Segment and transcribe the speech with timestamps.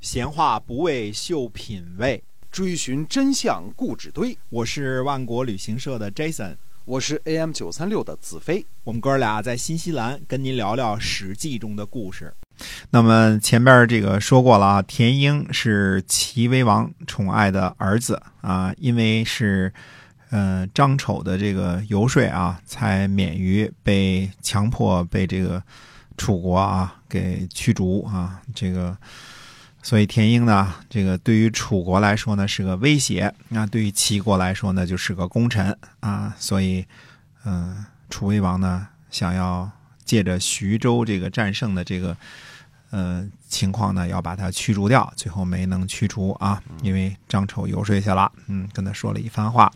[0.00, 4.38] 闲话不为秀品味，追寻真相故纸堆。
[4.48, 8.64] 我是万国旅行社的 Jason，我是 AM 九三六的子飞。
[8.84, 12.32] 我们哥俩在新西兰跟您聊聊《史记》中的故事。
[12.90, 19.72] 那么前边这个说过了啊，田婴是齐威王宠爱的儿子啊，因为是
[20.30, 25.60] 呃张丑的这个游说啊，才免于被强迫被这个
[26.16, 28.40] 楚国啊给驱逐啊。
[28.54, 28.96] 这个
[29.88, 36.36] 所以田婴呢，这个对于楚国来说呢是个威胁，那对于齐国来说呢就是个功臣啊。
[36.38, 36.84] 所以
[37.46, 39.70] 嗯，楚威王呢想要
[40.04, 42.14] 借着徐州这个战胜的这个。
[42.90, 49.70] 呃，情况呢，要把他驱逐掉，最后没能驱除啊，因为张丑游说去了，嗯，跟他说了一番话。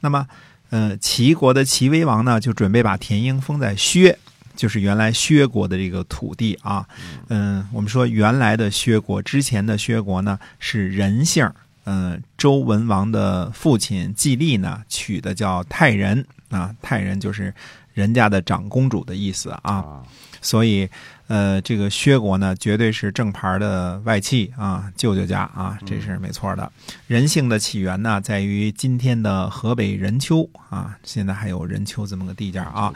[0.00, 0.26] 那么，
[0.70, 4.18] 呃，齐国的齐威王呢，就准备把田英封在薛，
[4.58, 6.84] 就是原来薛国的这个土地啊。
[7.28, 11.48] 嗯，我们说原来的薛国，之前的薛国呢是人姓，
[11.84, 17.54] 嗯，周文王的父亲季历呢取的叫泰人啊，泰人就是
[17.94, 20.02] 人家的长公主的意思啊，
[20.40, 20.88] 所以。
[21.28, 26.72] 呃，这个薛国呢，绝对是正牌的外戚啊，舅舅家啊，这是没错的。
[27.06, 32.90] 人姓的起源呢，在于今天的河北任丘啊，现在还有任丘这么个地界啊。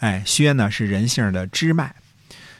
[0.00, 1.94] 哎，薛呢是人姓的支脉。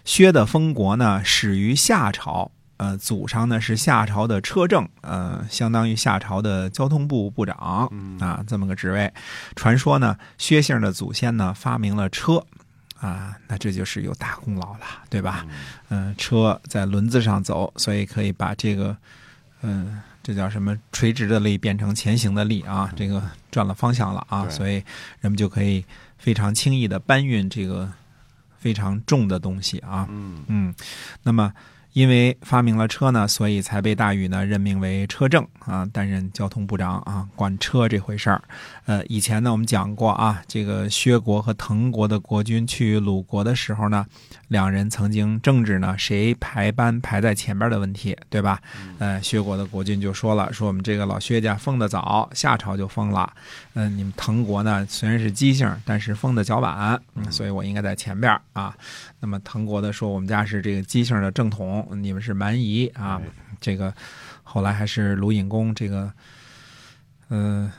[0.06, 7.54] 薛的封国呢，始于夏朝，呃，祖上呢是夏朝的车政，呃，相当于夏朝的交通部部长
[8.18, 9.12] 啊，这么个职位。
[9.54, 12.42] 传说呢，薛姓的祖先呢发明了车。
[13.00, 15.46] 啊，那这就是有大功劳了，对吧？
[15.88, 18.96] 嗯，车在轮子上走，所以可以把这个，
[19.62, 24.82] 嗯，这叫什么垂直的力变成前行的力啊，这个转了方向了啊，所以
[25.20, 25.84] 人们就可以
[26.18, 27.90] 非常轻易的搬运这个
[28.58, 30.06] 非常重的东西啊。
[30.10, 30.74] 嗯嗯，
[31.22, 31.52] 那么。
[31.92, 38.40] 因为发明了车呢，所以才被大禹呢任命为车政啊，担任交通部长啊，管车这回事儿。
[38.86, 44.06] 呃，以前呢我们讲过啊，这个薛国和滕国的国君去鲁国的时候呢，
[44.48, 48.60] 两人曾经争执呢谁排班排在前边的问题，对吧？
[48.98, 53.32] 呃，薛国的国君就说了，说我们这个老薛家封的早，夏朝就封了。
[53.74, 58.74] 嗯，你们滕国呢虽然是姬姓，但是封的较晚，所以我应该在前边啊。
[59.20, 61.77] 那么滕国的说，我们家是这个姬姓的正统。
[61.92, 63.20] 你们是蛮夷啊，
[63.60, 63.92] 这个
[64.42, 66.12] 后来还是鲁隐公这个，
[67.30, 67.70] 嗯，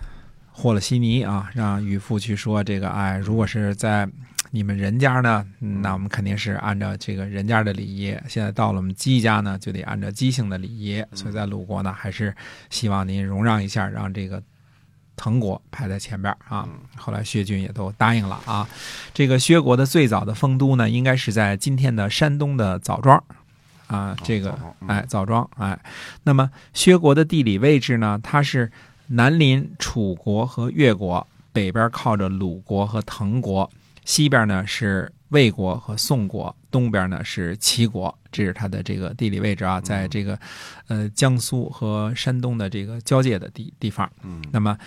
[0.52, 4.10] 和了稀泥啊，让禹父去说这个，哎，如果是在
[4.52, 8.18] 你们人家呢，那我们肯定是按照这个人家的礼仪。
[8.28, 11.04] 现在到了我们姬家呢，就得按照姬姓的礼仪。
[11.14, 12.36] 所以在鲁国呢，还是
[12.70, 14.42] 希望您容让一下，让这个
[15.16, 16.68] 滕国排在前边啊。
[16.96, 18.68] 后来薛军也都答应了啊。
[19.14, 23.24] 这个薛国的最早的丰都呢，应该是在今天的山东的枣庄。
[23.90, 24.58] 啊，这个
[24.88, 25.78] 哎，枣庄哎，
[26.24, 28.20] 那么薛国的地理位置呢？
[28.24, 28.72] 它是
[29.08, 33.70] 南临楚国和越国，北边靠着鲁国和滕国，
[34.06, 38.16] 西边呢是魏国和宋国，东边呢是齐国。
[38.32, 40.40] 这是它的这个地理位置啊，在这个
[40.88, 44.10] 呃江苏和山东的这个交界的地地方。
[44.24, 44.78] 嗯，那么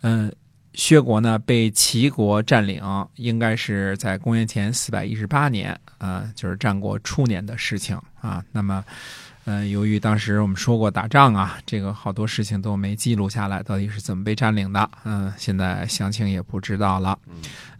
[0.00, 0.32] 嗯。
[0.76, 2.82] 薛国呢被齐国占领，
[3.16, 8.44] 应该是在公元前四百一十八年，啊，就是战国初年的事情啊。
[8.52, 8.84] 那么，
[9.46, 14.88] 嗯，由于当时我们说过打仗啊，这个好多事情都没记录下来，到底是怎么被占领的？
[15.04, 17.18] 嗯，现在详情也不知道了。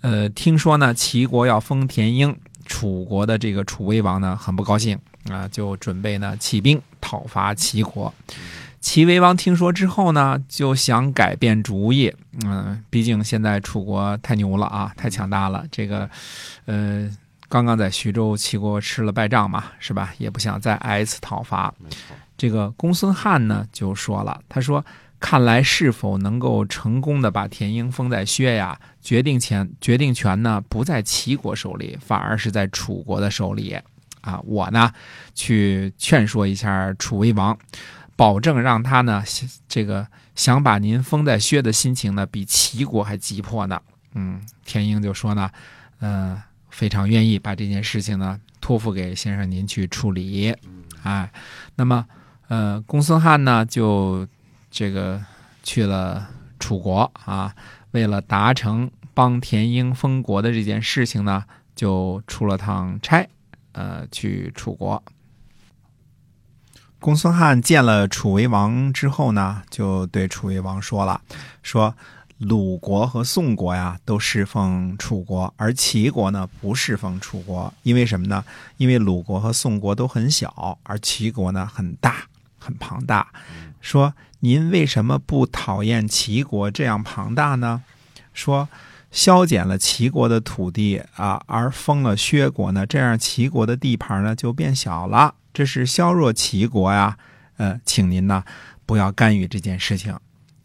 [0.00, 2.34] 呃，听说呢，齐国要封田婴，
[2.64, 8.12] 楚国的这个楚威王呢很不高兴啊，就准备呢起兵讨伐齐国。
[8.80, 12.14] 齐威王听说之后呢，就想改变主意。
[12.44, 15.64] 嗯，毕竟现在楚国太牛了啊，太强大了。
[15.72, 16.08] 这个，
[16.66, 17.10] 呃，
[17.48, 20.12] 刚刚在徐州齐国吃了败仗嘛，是吧？
[20.18, 21.74] 也不想再挨一次讨伐。
[22.36, 24.84] 这个公孙翰呢就说了，他说
[25.18, 28.78] ：“看来是否能够成功的把田婴封在薛呀？
[29.00, 33.76] 决定权决定权呢不在齐国手里，反而是在楚国的手里。
[34.20, 34.92] 啊，我呢
[35.34, 37.58] 去劝说一下楚威王。”
[38.16, 39.22] 保证让他呢，
[39.68, 43.80] 这个想把您封在薛的心情呢，比齐国还急迫呢。
[44.14, 45.50] 嗯，田英就说呢，
[46.00, 50.56] 呃，非常愿意把这件事情呢托付给先生您去处理。
[51.02, 51.30] 哎，
[51.74, 52.06] 那么，
[52.48, 54.26] 呃，公孙瓒呢就
[54.70, 55.22] 这个
[55.62, 56.26] 去了
[56.58, 57.54] 楚国啊，
[57.90, 63.28] 为了达成帮田英封国的这件事情呢，就出了趟差，
[63.72, 65.02] 呃，去楚国。
[67.06, 71.20] 公孙瓒见了楚威王之后呢，就对楚威王说了
[71.62, 71.94] ：“说
[72.38, 78.44] 鲁国和宋国呀都侍奉楚国，而齐国呢不侍奉楚国，因为什么呢？
[78.76, 82.24] 因为鲁国和宋国都很小，而齐国呢很大，
[82.58, 83.28] 很庞大。
[83.80, 87.84] 说您为什么不讨厌齐国这样庞大呢？
[88.34, 88.68] 说
[89.16, 97.16] 削减了齐国的土地啊，而封了薛国呢，这样齐国的地盘呢就变小了，这是削弱齐国呀。
[97.56, 98.44] 呃，请您呢
[98.84, 100.14] 不要干预这件事情。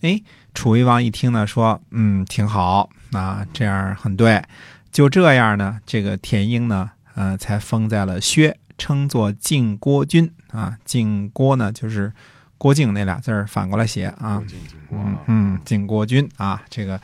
[0.02, 0.22] 哎，
[0.54, 4.44] 楚威王一听呢，说嗯，挺好啊，这样很对。
[4.92, 10.78] 就这样呢，这个田婴呢，呃，才封在了薛，称作晋国君啊。
[10.84, 12.12] 晋国呢，就是
[12.58, 14.44] 郭靖那俩字儿反过来写啊。
[14.92, 17.00] 嗯嗯，晋国君啊，这个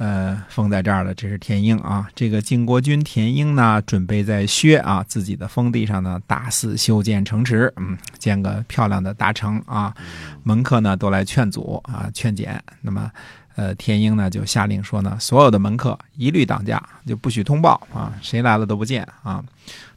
[0.00, 2.08] 呃封在这儿了，这是田英啊。
[2.16, 9.94] 这个晋国君田英呢，准备在薛啊自己的封地上呢大肆修建城池，嗯，建个漂亮的大城啊。
[10.42, 12.60] 门客呢都来劝阻啊，劝谏。
[12.80, 13.12] 那么。
[13.56, 19.44] 呃，田英呢就下令说呢，所有的门客一律挡驾，就不许通报啊，谁来了都不见啊。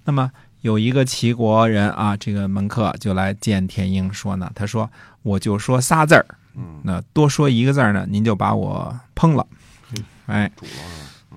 [0.04, 0.30] 那么
[0.62, 4.90] 有一个齐国人啊，这个门客就来见田英说呢，他说
[5.22, 6.26] 我就说仨字儿，
[6.82, 9.48] 那多说一个字儿呢，您就把我烹了。
[10.26, 10.52] 哎，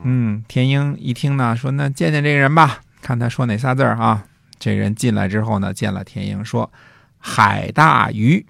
[0.03, 4.25] 嗯，田英一听呢，说那见见这个人吧，看他说哪仨字儿啊。
[4.59, 6.71] 这人进来之后呢，见了田英说
[7.19, 8.45] 海大鱼，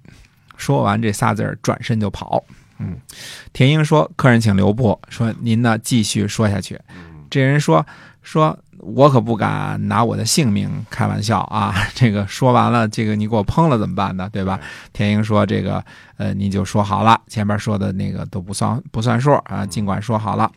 [0.56, 2.44] 说完这仨字儿，转身就跑。
[2.78, 2.96] 嗯，
[3.52, 6.78] 田英说：“客人请留步。”说：“您呢，继续说下去。”
[7.36, 7.84] 这人说
[8.24, 11.74] ：“说我可不敢拿我的性命开玩笑啊！
[11.94, 14.26] 这个说完了，这个你给我烹了怎么办呢？
[14.32, 14.58] 对吧？”
[14.94, 15.84] 田英说：“这个
[16.16, 20.50] 呃，您就说好了，前面说的那个都不算不算数啊，尽管说好了。”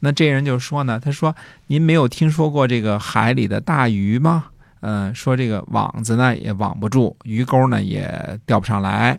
[0.00, 1.32] 那这人就说呢：“他说
[1.68, 4.46] 您没有听说过这个海里的大鱼吗？
[4.86, 9.18] 嗯，说这个网子呢也网不住，鱼钩呢也钓不上来。”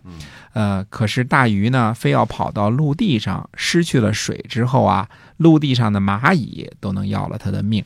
[0.54, 7.84] 呃，可是大鱼呢，非要跑到陆地上，失去了水之后啊，陆地上的蚂蚁都能要了他的命。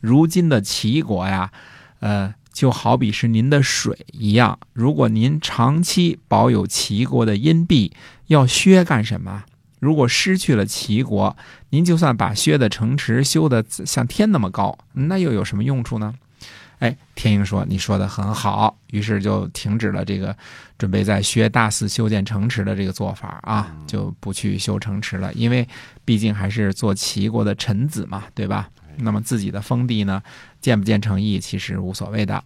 [0.00, 1.52] 如今的齐国呀，
[2.00, 7.92] 呃，就好比是您的水一样，如果您长期保有齐国的阴币，
[8.28, 9.44] 要削干什么？
[9.78, 11.36] 如果失去了齐国，
[11.68, 16.14] 您就算把薛的城池修得像天那么高，那又有什么用处呢？
[16.80, 20.36] 哎，天英说：“你说的很好。”于是就停止了这个
[20.78, 25.32] 准备在薛大肆修建城池的这个做法啊，就不去修城池了。
[25.34, 25.68] 因为
[26.04, 28.68] 毕竟还是做齐国的臣子嘛，对吧？
[28.96, 30.22] 那么自己的封地呢，
[30.60, 32.42] 建不建成邑其实无所谓的。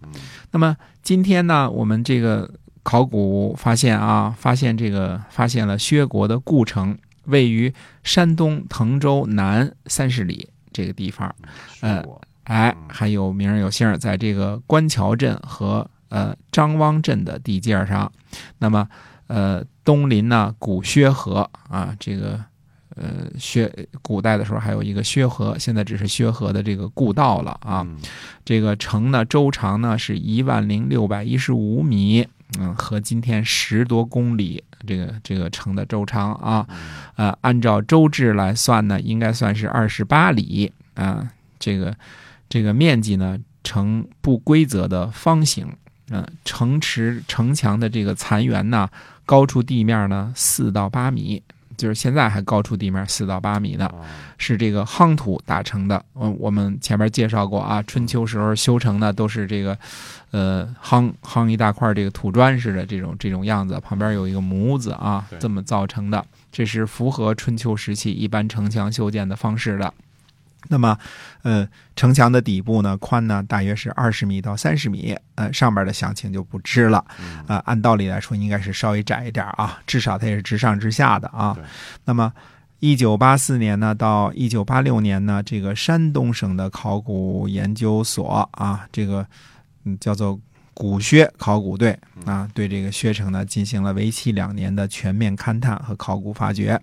[0.51, 2.51] 那么今天呢，我们这个
[2.83, 7.73] 考古发现啊，发现这个发现了薛国的故城，位于
[8.03, 11.33] 山东滕州南三十里这个地方，
[11.81, 12.05] 呃。
[12.45, 18.11] 哎，还有名儿有姓儿，在这个官桥镇和呃张汪镇的地界上，
[18.59, 18.87] 那么
[19.29, 22.39] 呃东临呢古薛河啊，这个
[22.97, 27.87] 呃薛古代的时候还有一个薛河，现在只是薛河的这个故道了啊。
[28.45, 36.67] 这个城呢周长呢是一万零六百一十五米，嗯，和今天十多公里，这个这个城的周长啊，
[37.17, 41.27] 呃，按照周制来算呢，应该算是二十八里啊，
[41.59, 41.97] 这个。
[42.55, 45.67] 这个面积呢，呈不规则的方形，
[46.11, 48.89] 嗯，城池城墙的这个残垣呢，
[49.27, 51.43] 高出地面呢四到八米，
[51.77, 53.91] 就是现在还高出地面四到八米呢，
[54.39, 56.01] 是这个夯土打成的。
[56.15, 59.77] 嗯，我们前面介绍过啊，春秋时候修成的都是这个，
[60.31, 69.93] 呃，夯夯一大块这个土砖似的这种这种样子，旁边有一个模子啊，这么造成的，这是符合春秋时期一般城墙修建的方式的。
[70.69, 70.97] 那么，
[71.43, 77.05] 呃，城墙的底部呢，宽呢大约是二十米到三十米，呃，上边的详情就不知了。
[77.47, 81.57] 啊，按道理来说，应该是稍微窄一点啊，至少它也是直上直下的啊。
[82.07, 82.33] 那么，
[82.81, 89.27] 一九八四年呢到一九八六年呢，这个山东省的考古研究所啊，这个
[89.85, 90.41] 嗯叫做
[90.73, 96.81] 古薛考古队啊，对这个薛城呢进行了为期两年的全面勘探和考古发掘，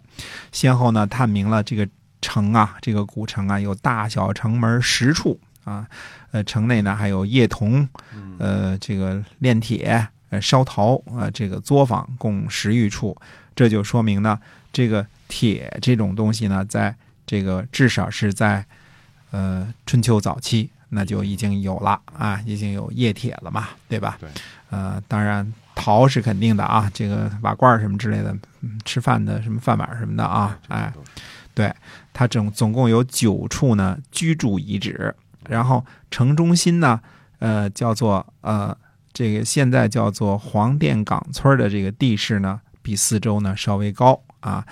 [0.52, 1.88] 先后呢探明了这个。
[2.22, 5.88] 城啊，这个古城啊，有大小城门十处啊，
[6.32, 7.88] 呃，城内呢还有冶铜，
[8.38, 13.18] 呃，这个炼铁、呃，烧陶啊，这个作坊共十余处，
[13.56, 14.40] 这就说明呢，
[14.72, 18.66] 这个铁这种东西呢，在这个至少是在
[19.32, 24.18] 呃春秋早期，那就已经有了啊，已经有冶铁了嘛，对吧？
[24.20, 24.30] 对。
[24.70, 28.36] 呃，当然陶是肯定的啊，这个瓦罐什么之类的，
[28.86, 30.94] 吃饭的什么饭碗什么的啊，哎。
[31.54, 31.74] 对，
[32.14, 35.14] 它总总共有九处呢居住遗址，
[35.50, 37.00] 然后城中心呢，
[37.40, 38.76] 呃，叫做呃
[39.14, 44.66] 这个现在叫做黄店岗村的这个地势呢，比四周呢稍微高啊。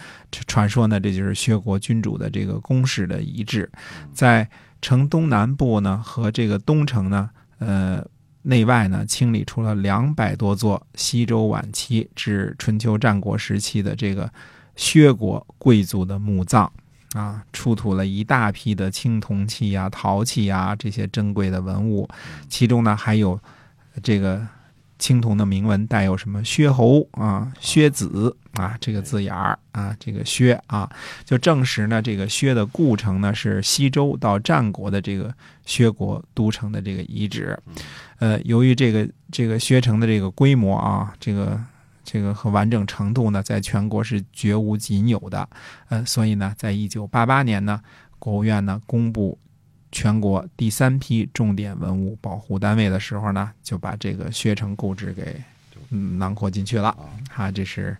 [0.48, 3.70] 传说呢，这就是薛国君主的这个宫室的遗址，
[4.14, 4.48] 在
[4.82, 8.06] 城东南部呢和这个东城呢，呃
[8.44, 14.32] 内外呢清理出了两百多座西周晚期至春秋战国时期的这个
[14.80, 16.72] 薛国贵族的墓葬。
[17.16, 22.08] 啊，出土了一大批的青铜器呀、陶器呀这些珍贵的文物，
[22.48, 23.40] 其中呢还有
[24.04, 24.46] 这个
[25.00, 30.88] 青铜的铭文，带有什么薛侯啊、薛子啊这个字眼儿啊，这个薛啊，
[31.26, 35.34] 就证实呢这个薛的故城呢是西周到战国的这个
[35.66, 37.58] 薛国都城的这个遗址。
[38.20, 41.60] 呃，由于这个这个薛城的这个规模啊，这个。
[42.12, 45.48] 这个和完整程度呢，在全国是绝无仅有的，
[45.90, 47.80] 呃，所以呢，在一九八八年呢，
[48.18, 49.38] 国务院呢公布
[49.92, 55.40] 全国第三批重点文物保护单位的时候呢，就把这个薛城故址给
[55.92, 56.90] 嗯囊括进去了。
[57.36, 57.96] 啊，这是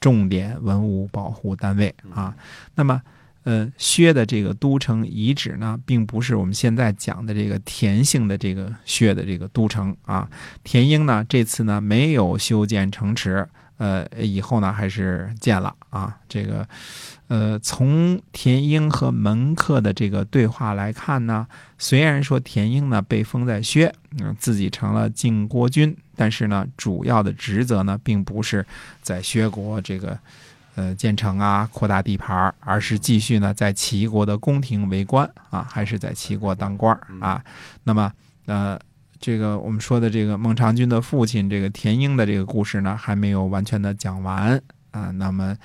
[0.00, 1.94] 重点文物保护单位。
[2.12, 2.34] 啊。
[2.74, 3.00] 那么，
[3.44, 10.28] 呃，薛的这个都城遗址呢，并不是我们现在讲的这个田姓的这个薛的这个都城啊。
[10.62, 13.48] 田英呢，这次呢没有修建城池。
[13.78, 16.16] 呃，以后呢还是建了啊。
[16.28, 16.68] 这个，
[17.26, 21.44] 呃，从田英和门客的这个对话来看呢，
[21.78, 28.64] 虽然说田英呢被封在薛，嗯，自己成了晋国君，但是呢，主要的职责呢并不是
[29.00, 30.16] 在薛国这个
[30.74, 37.44] 呃建成啊、扩大地盘，而是继续呢在齐国的宫廷为官啊，还是在齐国当官啊。
[37.84, 38.12] 那么，
[38.46, 38.78] 呃。
[39.24, 44.60] 这个我们说的这个孟尝君的父亲这个田英的这个故事呢，还没有完全的讲完
[44.90, 45.12] 啊。
[45.12, 45.56] 那么，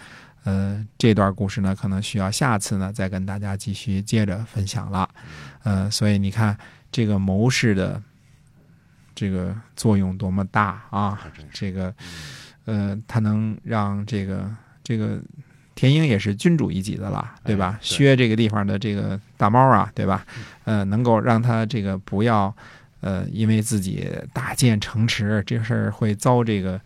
[0.44, 5.10] 呃，这段故事呢，可能需要下次呢再跟大家继续接着分享了。
[5.64, 6.56] 呃，所以你看
[6.92, 8.00] 这个谋士的
[9.16, 11.20] 这个作用多么大啊！
[11.52, 11.92] 这个，
[12.66, 14.48] 呃，他能让这个
[14.88, 15.20] 这个
[15.76, 17.78] 田英也是君主一级的了，对吧？
[17.82, 20.26] 薛这个地方的这个大猫啊，对吧？
[20.64, 22.56] 呃，能够让他这个不要。
[23.00, 26.82] 呃，因为自己大建城池这事儿会遭这个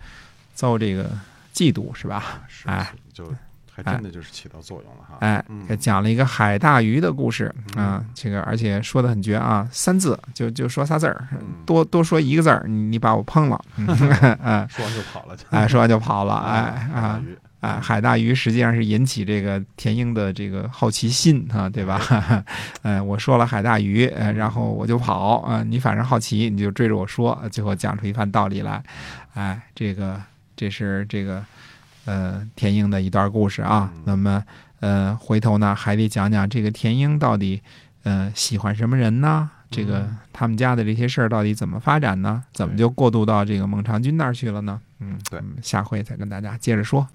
[0.54, 1.10] 遭这个
[1.54, 2.42] 嫉妒，是吧？
[2.66, 3.34] 哎，就
[3.72, 5.18] 还真的就是起到作用了哈。
[5.22, 5.44] 哎，
[5.78, 11.26] 讲了一个海大鱼的故事啊，这个而且说的很绝啊，三字就就说仨字儿，
[11.66, 13.60] 多多说一个字儿，你你把我碰了，
[14.44, 17.22] 哎，说完就跑了，哎，说完就跑了，哎啊。
[17.62, 22.02] 啊，海大鱼实际上是引起这个田英的这个好奇心啊，对吧？
[22.82, 28.84] 呃，我说了海大鱼，呃，然后我就跑啊，你反正好奇，你就追着我说，最后讲出一番道理来。
[29.36, 30.20] 哎，这个
[30.56, 31.46] 这是这个
[32.06, 33.94] 呃田英的一段故事啊。
[34.06, 34.44] 那么
[34.80, 37.62] 呃，回头呢还得讲讲这个田英到底
[38.02, 39.50] 呃喜欢什么人呢？
[39.70, 42.44] 这个他们家的这些事儿到底怎么发展呢？
[42.52, 44.82] 怎么就过渡到这个孟尝君那儿去了呢？
[45.00, 47.08] 嗯，对，下回再跟大家接着说。